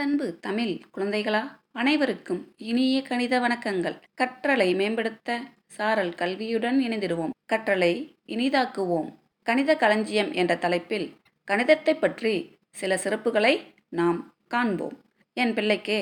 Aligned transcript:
அன்பு 0.00 0.38
தமிழ் 0.40 0.80
குழந்தைகளா 0.94 1.40
அனைவருக்கும் 1.72 2.54
இனிய 2.56 3.02
கணித 3.02 3.40
வணக்கங்கள். 3.40 3.96
கற்றலை 4.20 4.74
மேம்படுத்த 4.74 5.40
சாரல் 5.66 6.12
கல்வியுடன் 6.12 6.78
இணைந்திடுவோம். 6.80 7.34
கற்றலை 7.52 8.14
இனிதாக்குவோம். 8.26 9.08
கணித 9.42 9.76
களஞ்சியம் 9.76 10.32
என்ற 10.32 10.56
தலைப்பில் 10.56 11.16
கணிதத்தை 11.50 11.94
பற்றி 12.00 12.58
சில 12.70 13.00
சிறப்புகளை 13.04 13.60
நாம் 13.88 14.34
காண்போம். 14.48 14.96
என் 15.32 15.54
பிள்ளைக்கே 15.54 16.00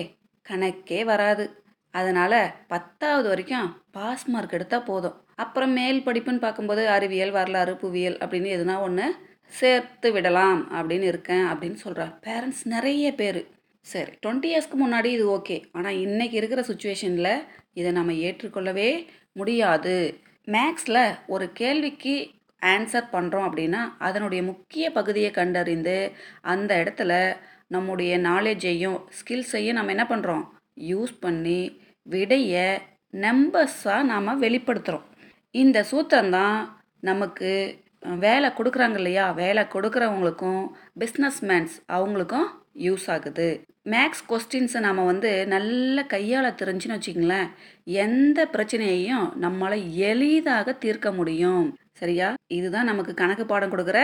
கணக்கே 0.48 1.04
வராது. 1.04 1.62
அதனால 1.90 2.54
பத்தாவது 2.68 3.28
வரைக்கும் 3.28 3.82
பாஸ் 3.90 4.26
மார்க் 4.26 4.52
எடுத்தால் 4.52 4.82
போதும். 4.82 5.24
அப்புறம் 5.34 5.70
மேல் 5.70 6.02
படிப்புன்னு 6.06 6.38
பார்க்கும்போது 6.38 6.88
அறிவியல் 6.88 7.30
வரலாறு 7.30 7.76
புவியியல் 7.76 8.18
அப்படின்னு 8.18 8.50
எதுனா 8.58 8.80
ஒன்று 8.80 9.14
சேர்த்து 9.46 10.12
விடலாம் 10.12 10.60
அப்படின்னு 10.72 11.08
இருக்கேன் 11.14 11.44
அப்படின்னு 11.44 11.74
சொல்கிறார் 11.74 12.18
பேரண்ட்ஸ் 12.26 12.64
நிறைய 12.64 13.14
பேர். 13.14 13.58
சரி 13.90 14.10
டுவெண்ட்டி 14.26 14.48
இயர்ஸ்க்கு 14.50 14.76
முன்னாடி 14.84 15.04
இது 15.04 15.38
ஓகே 15.38 15.64
ஆனால் 15.72 15.94
இன்றைக்கி 15.94 16.32
இருக்கிற 16.32 16.62
சுச்சுவேஷனில் 16.62 17.44
இதை 17.72 17.92
நம்ம 17.92 18.12
ஏற்றுக்கொள்ளவே 18.12 19.06
முடியாது. 19.32 20.20
மேக்ஸில் 20.46 21.16
ஒரு 21.26 21.52
கேள்விக்கு 21.52 22.30
ஆன்சர் 22.62 23.12
பண்ணுறோம் 23.12 23.46
அப்படின்னா 23.48 23.92
அதனுடைய 23.98 24.42
முக்கிய 24.42 24.90
பகுதியை 24.90 25.30
கண்டறிந்து 25.30 26.12
அந்த 26.40 26.84
இடத்துல 26.84 27.36
நம்முடைய 27.66 28.18
நாலேஜையும் 28.18 29.00
ஸ்கில்ஸையும் 29.18 29.72
நம்ம 29.72 29.90
என்ன 29.90 30.06
பண்ணுறோம் 30.08 30.44
யூஸ் 30.76 31.20
பண்ணி 31.20 31.78
விடையை 32.02 32.78
நம்பர்ஸாக 33.12 34.02
நாம் 34.02 34.42
வெளிப்படுத்துகிறோம் 34.42 35.06
இந்த 35.50 35.86
சூத்திரம்தான் 35.90 36.68
நமக்கு 37.00 37.78
வேலை 38.00 38.48
கொடுக்குறாங்க 38.48 38.94
இல்லையா? 38.94 39.30
வேலை 39.30 39.62
கொடுக்குறவங்களுக்கும் 39.62 40.62
பிஸ்னஸ்மேன்ஸ் 40.98 41.74
அவங்களுக்கும் 41.88 42.48
யூஸ் 42.76 43.06
ஆகுது. 43.06 43.48
மேக்ஸ் 43.90 44.24
கொஸ்டின்ஸை 44.28 44.80
நம்ம 44.80 45.04
வந்து 45.04 45.46
நல்ல 45.46 46.02
கையால் 46.04 46.58
தெரிஞ்சுன்னு 46.62 46.98
வச்சுங்களேன் 46.98 47.48
எந்த 47.84 48.48
பிரச்சனையையும் 48.52 49.26
நம்மளால் 49.40 49.84
எளிதாக 50.10 50.72
தீர்க்க 50.72 51.12
முடியும். 51.12 51.64
சரியா? 51.92 52.34
இதுதான் 52.46 52.84
நமக்கு 52.84 53.14
கணக்கு 53.14 53.46
பாடம் 53.46 53.72
கொடுக்குற 53.72 54.00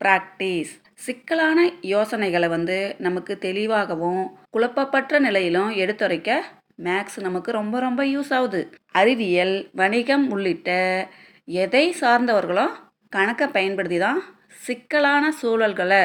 ப்ராக்டிஸ் 0.00 0.72
சிக்கலான 0.94 1.58
யோசனைகளை 1.80 2.48
வந்து 2.48 2.94
நமக்கு 2.98 3.38
தெளிவாகவும் 3.38 4.22
குழப்பப்பட்ட 4.50 5.18
நிலையிலும் 5.18 5.70
எடுத்துரைக்க 5.70 6.40
மேக்ஸ் 6.82 7.18
நமக்கு 7.20 7.52
ரொம்ப 7.52 7.78
ரொம்ப 7.80 8.04
யூஸ் 8.04 8.32
ஆகுது. 8.34 8.60
அறிவியல் 8.92 9.70
வணிகம் 9.72 10.30
உள்ளிட்ட 10.30 10.70
எதை 11.44 11.94
சார்ந்தவர்களும் 12.00 12.72
கணக்கை 13.08 13.48
பயன்படுத்தி 13.48 13.98
தான் 13.98 14.20
சிக்கலான 14.64 15.32
சூழல்களை 15.42 16.02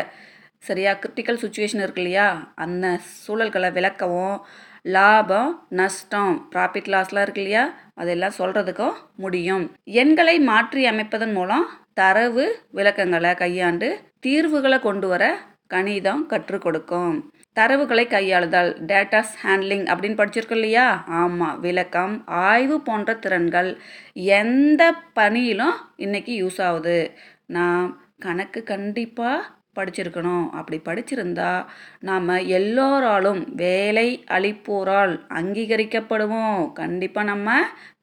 சரியா? 0.59 0.91
கிரிட்டிக்கல் 0.93 1.41
சுச்சுவேஷன் 1.43 1.83
இருக்கு 1.85 2.01
இல்லையா? 2.01 2.51
அந்த 2.55 2.99
சூழல்களை 3.27 3.71
விளக்கவும் 3.71 4.37
லாபம் 4.81 5.65
நஷ்டம் 5.69 6.47
ப்ராஃபிட் 6.55 6.89
லாஸ்லாம் 6.93 7.21
இருக்கு 7.21 7.41
இல்லையா? 7.41 7.73
அதெல்லாம் 7.95 8.37
சொல்கிறதுக்கும் 8.37 8.93
முடியும். 9.15 9.71
எண்களை 9.83 10.39
மாற்றி 10.39 10.89
அமைப்பதன் 10.89 11.33
மூலம் 11.33 11.67
தரவு 11.93 12.45
விளக்கங்களை 12.71 13.33
கையாண்டு 13.33 13.99
தீர்வுகளை 14.19 14.79
கொண்டு 14.79 15.07
வர 15.07 15.37
கணிதம் 15.67 16.25
கற்றுக் 16.25 16.61
கொடுக்கும். 16.61 17.31
தரவுகளை 17.59 18.03
கையாளுதல் 18.07 18.71
டேட்டாஸ் 18.91 19.33
ஹேண்ட்லிங் 19.43 19.85
அப்படின்னு 19.93 20.19
படிச்சிருக்கோம் 20.19 20.51
இல்லையா? 20.51 21.03
ஆமாம் 21.07 21.59
விளக்கம் 21.59 22.27
ஆய்வு 22.27 22.81
போன்ற 22.81 23.13
திறன்கள் 23.13 23.79
எந்த 24.13 24.93
பணியிலும் 25.13 25.75
இன்றைக்கி 25.97 26.33
யூஸ் 26.43 26.61
ஆகுது. 26.61 27.17
நான் 27.45 28.01
கணக்கு 28.19 28.63
கண்டிப்பாக 28.63 29.55
படிச்சிருக்கணும். 29.77 30.45
அப்படி 30.59 30.77
படிச்சிருந்தா 30.87 31.51
நாம் 32.09 32.33
எல்லோராலும் 32.59 33.41
வேலை 33.63 34.07
அளிப்போரால் 34.37 35.13
அங்கீகரிக்கப்படுவோம். 35.39 36.57
கண்டிப்பாக 36.81 37.29
நம்ம 37.31 37.57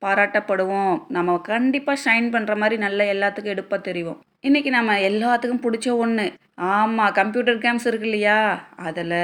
பாராட்டப்படுவோம். 0.06 0.94
நம்ம 1.16 1.36
கண்டிப்பாக 1.52 2.02
ஷைன் 2.04 2.28
பண்ணுற 2.34 2.54
மாதிரி 2.62 2.78
நல்ல 2.86 3.04
எல்லாத்துக்கும் 3.14 3.56
எடுப்பாக 3.56 3.82
தெரியும் 3.88 4.20
இன்றைக்கி 4.48 4.70
நம்ம 4.70 4.94
எல்லாத்துக்கும் 5.08 5.64
பிடிச்ச 5.66 5.88
ஒன்று 6.04 6.24
ஆமாம் 6.70 7.14
கம்ப்யூட்டர் 7.18 7.60
கேம்ஸ் 7.62 7.86
இருக்கு 7.90 8.08
இல்லையா? 8.08 8.38
அதில் 8.86 9.20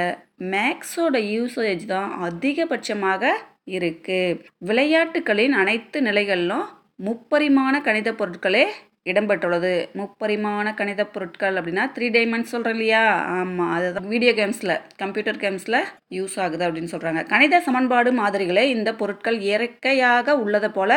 மேக்ஸோட 0.53 1.17
யூசேஜ் 1.33 1.83
தான் 1.85 2.09
அதிகபட்சமாக 2.27 3.33
இருக்குது 3.75 4.37
விளையாட்டுகளின் 4.69 5.55
அனைத்து 5.61 5.97
நிலைகளிலும் 6.01 6.65
முப்பரிமாண 7.07 7.75
கணித 7.81 8.09
பொருட்களே 8.13 8.65
இடம்பெற்றுள்ளது. 9.05 9.71
முப்பரிமாண 9.99 10.73
கணித 10.79 11.01
பொருட்கள் 11.05 11.55
அப்படின்னா 11.59 11.83
த்ரீ 11.95 12.07
டைமண்ட்ஸ் 12.15 12.53
சொல்கிறேன் 12.53 12.75
இல்லையா? 12.75 13.03
ஆமாம் 13.37 13.71
அதுதான். 13.77 14.07
வீடியோ 14.07 14.33
கேம்ஸில் 14.39 14.73
கம்ப்யூட்டர் 14.95 15.39
கேம்ஸில் 15.43 15.79
யூஸ் 16.17 16.35
ஆகுது 16.43 16.65
அப்படின்னு 16.67 16.93
சொல்கிறாங்க 16.95 17.23
கணித 17.27 17.61
சமன்பாடு 17.67 18.11
மாதிரிகளே 18.21 18.65
இந்த 18.75 18.91
பொருட்கள் 18.95 19.39
இயற்கையாக 19.39 20.37
உள்ளதை 20.43 20.69
போல 20.69 20.91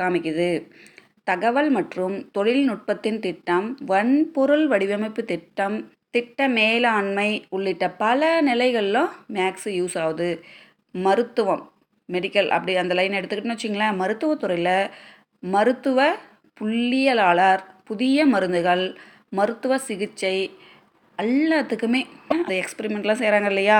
காமிக்குது. 0.00 0.50
தகவல் 1.24 1.70
மற்றும் 1.70 2.16
தொழில்நுட்பத்தின் 2.36 3.20
திட்டம் 3.20 3.66
வன்பொருள் 3.86 4.66
வடிவமைப்பு 4.66 5.22
திட்டம் 5.24 5.76
திட்ட 6.10 6.48
மேலாண்மை 6.48 7.30
உள்ளிட்ட 7.54 7.84
பல 8.04 8.20
நிலைகளிலும் 8.40 9.10
மேக்ஸ் 9.36 9.68
யூஸ் 9.78 9.96
ஆகுது. 10.04 10.30
மருத்துவம் 10.94 11.64
மெடிக்கல் 12.08 12.48
அப்படி 12.48 12.74
அந்த 12.82 12.94
லைன் 12.98 13.16
எடுத்துக்கிட்டோன்னு 13.18 13.56
வச்சிங்களேன் 13.56 13.98
மருத்துவத்துறையில் 14.02 14.76
மருத்துவ 15.42 15.98
புள்ளியலாளர் 16.60 17.62
புதிய 17.84 18.26
மருந்துகள் 18.26 18.84
மருத்துவ 19.30 19.78
சிகிச்சை 19.78 20.36
எல்லாத்துக்குமே 21.18 22.00
அந்த 22.28 22.52
எக்ஸ்பெரிமெண்ட்லாம் 22.60 23.20
செய்கிறாங்க 23.22 23.44
இல்லையா? 23.44 23.78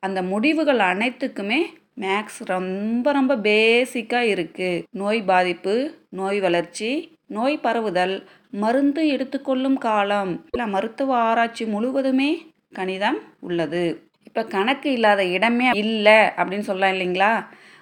அந்த 0.00 0.22
முடிவுகள் 0.22 0.78
அனைத்துக்குமே 0.78 1.60
மேக்ஸ் 2.00 2.38
ரொம்ப 2.44 3.12
ரொம்ப 3.12 3.32
பேசிக்காக 3.36 4.30
இருக்குது 4.34 4.82
நோய் 4.90 5.20
பாதிப்பு 5.22 5.74
நோய் 6.10 6.40
வளர்ச்சி 6.40 6.90
நோய் 7.26 7.56
பரவுதல் 7.58 8.16
மருந்து 8.62 9.02
எடுத்துக்கொள்ளும் 9.08 9.78
காலம். 9.78 10.32
இல்லை 10.52 10.66
மருத்துவ 10.66 11.16
ஆராய்ச்சி 11.28 11.64
முழுவதுமே 11.64 12.30
கணிதம் 12.72 13.18
உள்ளது. 13.40 13.84
இப்போ 14.28 14.42
கணக்கு 14.44 14.92
இல்லாத 14.92 15.24
இடமே 15.24 15.70
இல்லை 15.84 16.18
அப்படின்னு 16.38 16.68
சொல்லலாம் 16.68 16.94
இல்லைங்களா? 16.94 17.32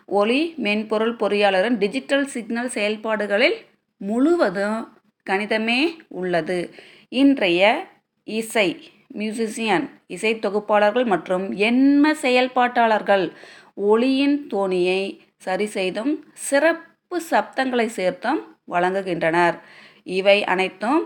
ஒளி 0.06 0.41
மென்பொருள் 0.56 1.15
பொறியாளரின் 1.16 1.78
டிஜிட்டல் 1.78 2.26
சிக்னல் 2.26 2.75
செயல்பாடுகளில் 2.76 3.56
முழுவதும் 4.09 4.81
கணிதமே 5.27 5.81
உள்ளது. 6.21 6.59
இன்றைய 7.21 7.63
இசை 8.25 8.69
மியூசிசியன் 9.19 9.87
இசை 10.07 10.33
தொகுப்பாளர்கள் 10.39 11.07
மற்றும் 11.13 11.45
எண்ம 11.69 12.13
செயல்பாட்டாளர்கள் 12.25 13.25
ஒளியின் 13.91 14.37
தோணியை 14.51 15.03
சரி 15.37 15.67
செய்தும் 15.77 16.13
சிறப்பு 16.49 17.17
சப்தங்களை 17.31 17.87
சேர்த்தும் 17.99 18.41
வழங்குகின்றனர். 18.75 19.57
இவை 20.19 20.39
அனைத்தும் 20.45 21.01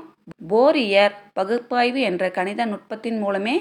போரியர் 0.48 1.16
பகுப்பாய்வு 1.38 2.00
என்ற 2.00 2.24
கணித 2.30 2.60
நுட்பத்தின் 2.66 3.18
மூலமே 3.18 3.56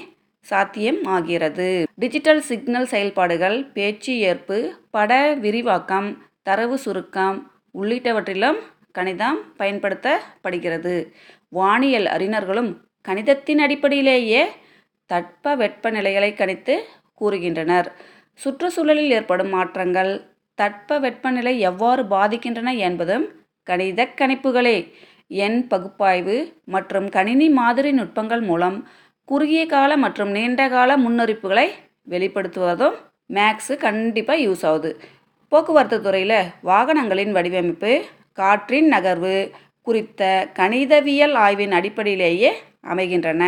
சாத்தியம் 0.46 1.00
ஆகிறது. 1.14 1.68
டிஜிட்டல் 1.96 2.42
சிக்னல் 2.50 2.88
செயல்பாடுகள் 2.92 3.58
பேச்சு 3.76 4.12
ஏற்பு 4.30 4.58
பட 4.90 5.12
விரிவாக்கம் 5.44 6.08
தரவு 6.42 6.76
சுருக்கம் 6.78 7.38
உள்ளிட்டவற்றிலும் 7.80 8.58
கணிதம் 8.98 9.38
பயன்படுத்தப்படுகிறது. 9.60 10.94
வானியல் 11.58 12.08
அறிஞர்களும் 12.14 12.70
கணிதத்தின் 13.08 13.60
அடிப்படையிலேயே 13.64 14.42
தட்ப 15.10 15.56
வெப்பநிலைகளை 15.62 16.30
கணித்து 16.38 16.74
கூறுகின்றனர். 17.20 17.88
சுற்றுச்சூழலில் 18.40 19.12
ஏற்படும் 19.18 19.52
மாற்றங்கள் 19.56 20.12
தட்ப 20.58 20.98
வெப்பநிலை 21.04 21.54
எவ்வாறு 21.70 22.02
பாதிக்கின்றன 22.12 22.70
என்பதும் 22.86 23.26
கணித 23.66 24.08
கணிப்புகளே. 24.20 24.76
எண் 25.44 25.58
பகுப்பாய்வு 25.70 26.36
மற்றும் 26.74 27.06
கணினி 27.16 27.48
மாதிரி 27.60 27.90
நுட்பங்கள் 27.98 28.44
மூலம் 28.50 28.78
குறுகிய 29.28 29.62
கால 29.72 29.92
மற்றும் 30.04 30.30
நீண்ட 30.36 30.62
கால 30.74 30.90
முன்னறிப்புகளை 31.04 31.66
வெளிப்படுத்துவதும் 32.12 32.96
மேக்ஸு 33.36 33.74
கண்டிப்பாக 33.84 34.44
யூஸ் 34.46 34.64
ஆகுது. 34.70 34.90
போக்குவரத்து 35.52 35.98
துறையில் 36.04 36.38
வாகனங்களின் 36.70 37.32
வடிவமைப்பு 37.36 37.92
காற்றின் 38.38 38.88
நகர்வு 38.94 39.36
குறித்த 39.86 40.22
கணிதவியல் 40.58 41.34
ஆய்வின் 41.44 41.74
அடிப்படையிலேயே 41.78 42.50
அமைகின்றன. 42.92 43.42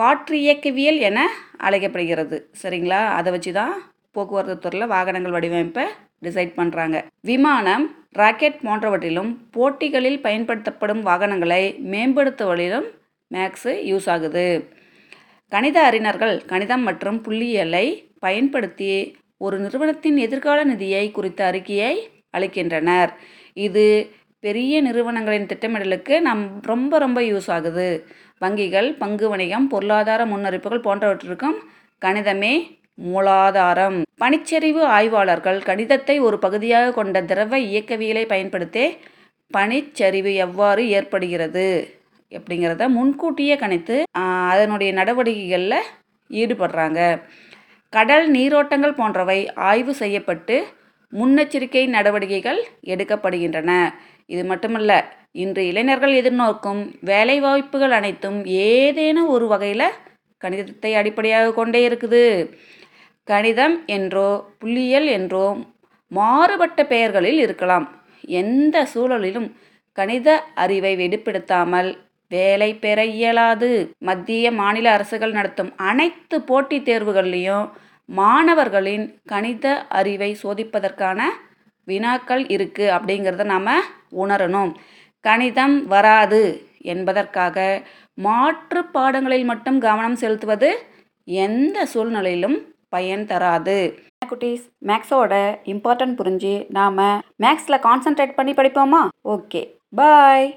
காற்று 0.00 0.36
இயக்கவியல் 0.44 0.98
என 1.08 1.18
அழைக்கப்படுகிறது. 1.66 2.36
சரிங்களா? 2.62 3.00
அதை 3.18 3.30
வச்சு 3.34 3.52
தான் 3.58 3.74
போக்குவரத்து 4.16 4.56
துறையில் 4.64 4.92
வாகனங்கள் 4.94 5.34
வடிவமைப்பை 5.36 5.84
டிசைட் 6.26 6.52
பண்ணுறாங்க 6.58 6.96
விமானம் 7.30 7.84
ராக்கெட் 8.20 8.58
போன்றவற்றிலும் 8.66 9.30
போட்டிகளில் 9.56 10.20
பயன்படுத்தப்படும் 10.26 11.02
வாகனங்களை 11.08 11.62
மேம்படுத்துவதிலும் 11.92 12.88
மேக்ஸு 13.30 13.72
யூஸ் 13.90 14.08
ஆகுது. 14.14 14.46
கணித 15.52 15.78
அறிஞர்கள் 15.88 16.34
கணிதம் 16.52 16.84
மற்றும் 16.88 17.18
புள்ளியியலை 17.26 17.86
பயன்படுத்தி 18.24 18.90
ஒரு 19.44 19.56
நிறுவனத்தின் 19.58 20.18
எதிர்கால 20.26 20.58
நிதியை 20.64 21.04
குறித்த 21.10 21.40
அறிக்கையை 21.50 21.94
அளிக்கின்றனர். 22.36 23.10
இது 23.66 23.86
பெரிய 24.44 24.74
நிறுவனங்களின் 24.82 25.48
திட்டமிடலுக்கு 25.50 26.14
நம் 26.20 26.44
ரொம்ப 26.70 26.98
ரொம்ப 26.98 27.20
யூஸ் 27.20 27.48
ஆகுது. 27.56 27.88
வங்கிகள் 28.40 28.88
பங்கு 29.02 29.26
வணிகம் 29.28 29.66
பொருளாதார 29.68 30.24
முன்னறிப்புகள் 30.26 30.84
போன்றவற்றிற்கும் 30.86 31.58
கணிதமே 32.02 32.54
மூலாதாரம். 33.04 33.98
பனிச்சரிவு 34.22 34.82
ஆய்வாளர்கள் 34.96 35.60
கணிதத்தை 35.68 36.16
ஒரு 36.20 36.38
பகுதியாக 36.38 36.92
கொண்ட 36.92 37.22
திரவ 37.22 37.58
இயக்கவியலை 37.58 38.24
பயன்படுத்தி 38.26 38.84
பனிச்சரிவு 39.50 40.32
எவ்வாறு 40.46 40.82
ஏற்படுகிறது 40.88 41.66
அப்படிங்கிறத 42.32 42.84
முன்கூட்டியே 42.88 43.56
கணித்து 43.56 43.96
அதனுடைய 44.50 44.90
நடவடிக்கைகளில் 44.92 45.88
ஈடுபடுறாங்க. 46.30 47.00
கடல் 47.92 48.26
நீரோட்டங்கள் 48.32 48.98
போன்றவை 49.00 49.40
ஆய்வு 49.70 49.94
செய்யப்பட்டு 49.94 50.56
முன்னெச்சரிக்கை 51.12 51.82
நடவடிக்கைகள் 51.96 52.60
எடுக்கப்படுகின்றன. 52.92 53.72
இது 54.30 54.42
மட்டுமல்ல 54.44 54.92
இன்று 55.32 55.62
இளைஞர்கள் 55.66 56.14
எதிர்நோக்கும் 56.20 56.80
வேலைவாய்ப்புகள் 57.02 57.94
அனைத்தும் 57.98 58.38
ஏதேனும் 58.68 59.28
ஒரு 59.28 59.46
வகையில் 59.46 59.88
கணிதத்தை 60.42 60.92
அடிப்படையாக 61.00 61.54
கொண்டே 61.54 61.80
இருக்குது. 61.88 62.22
கணிதம் 63.28 63.76
என்றோ 63.86 64.28
புள்ளியியல் 64.60 65.08
என்றோ 65.08 65.46
மாறுபட்ட 66.10 66.80
பெயர்களில் 66.84 67.38
இருக்கலாம். 67.38 67.86
எந்த 68.40 68.76
சூழலிலும் 68.94 69.48
கணித 69.98 70.28
அறிவை 70.54 70.92
வெளிப்படுத்தாமல் 70.96 71.90
வேலை 72.30 72.68
பெற 72.74 72.98
இயலாது. 73.14 73.70
மத்திய 73.98 74.52
மாநில 74.52 74.86
அரசுகள் 74.96 75.36
நடத்தும் 75.38 75.72
அனைத்து 75.90 76.36
போட்டித் 76.40 76.86
தேர்வுகள்லையும் 76.88 77.66
மாணவர்களின் 78.08 79.06
கணித 79.24 79.66
அறிவை 79.92 80.30
சோதிப்பதற்கான 80.42 81.20
வினாக்கள் 81.86 82.42
இருக்குது 82.54 82.92
அப்படிங்கிறத 82.96 83.44
நாம் 83.44 83.70
உணரணும். 84.20 84.72
கணிதம் 85.24 85.76
வராது 85.86 86.40
என்பதற்காக 86.92 87.56
மாற்று 88.26 88.80
பாடங்களில் 88.94 89.44
மட்டும் 89.44 89.78
கவனம் 89.80 90.18
செலுத்துவது 90.22 90.70
எந்த 91.24 91.86
சூழ்நிலையிலும் 91.86 92.58
பயன் 92.88 93.24
தராது. 93.26 93.78
குட்டீஸ்? 94.30 94.64
மேக்ஸோட 94.86 95.34
இம்பார்ட்டன்ட் 95.72 96.18
புரிஞ்சு 96.20 96.54
நாம் 96.68 96.98
மேக்ஸில் 97.42 97.82
கான்சென்ட்ரேட் 97.86 98.38
பண்ணி 98.38 98.52
படிப்போமா? 98.52 99.02
ஓகே. 99.28 99.62
பாய். 99.96 100.48